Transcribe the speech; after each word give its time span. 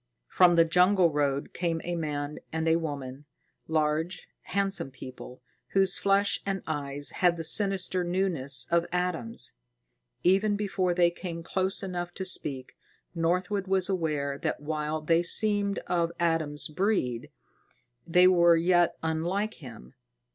From 0.29 0.55
the 0.55 0.65
jungle 0.65 1.11
road 1.11 1.53
came 1.53 1.79
a 1.83 1.95
man 1.95 2.39
and 2.51 2.67
a 2.67 2.77
woman, 2.77 3.25
large, 3.67 4.27
handsome 4.45 4.89
people, 4.89 5.43
whose 5.73 5.99
flesh 5.99 6.41
and 6.43 6.63
eyes 6.65 7.11
had 7.11 7.37
the 7.37 7.43
sinister 7.43 8.03
newness 8.03 8.65
of 8.71 8.87
Adam's. 8.91 9.53
Even 10.23 10.55
before 10.55 10.95
they 10.95 11.11
came 11.11 11.43
close 11.43 11.83
enough 11.83 12.15
to 12.15 12.25
speak, 12.25 12.75
Northwood 13.13 13.67
was 13.67 13.89
aware 13.89 14.39
that 14.39 14.59
while 14.59 15.01
they 15.01 15.21
seemed 15.21 15.77
of 15.85 16.11
Adam's 16.19 16.67
breed, 16.67 17.29
they 18.07 18.25
were 18.27 18.55
yet 18.55 18.97
unlike 19.03 19.53
him. 19.61 19.93